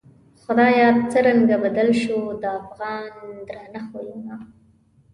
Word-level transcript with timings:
خدایه 0.43 0.87
څرنگه 1.11 1.57
بدل 1.63 1.89
شوو، 2.01 2.25
د 2.41 2.43
افغان 2.61 3.11
درانه 3.47 3.81
خویونه 3.87 4.35